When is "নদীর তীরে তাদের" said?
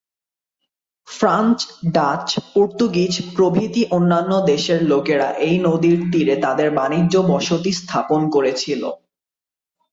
5.59-6.69